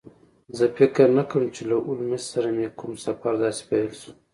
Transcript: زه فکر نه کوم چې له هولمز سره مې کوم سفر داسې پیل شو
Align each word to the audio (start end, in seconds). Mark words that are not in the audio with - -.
زه 0.57 0.65
فکر 0.77 1.05
نه 1.17 1.23
کوم 1.29 1.45
چې 1.55 1.61
له 1.69 1.75
هولمز 1.85 2.23
سره 2.33 2.49
مې 2.55 2.67
کوم 2.79 2.91
سفر 3.05 3.33
داسې 3.43 3.61
پیل 3.69 3.89
شو 3.99 4.11